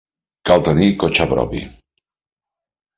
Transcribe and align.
Cal 0.51 0.65
tenir 0.69 0.89
cotxe 1.05 1.29
propi. 1.35 1.63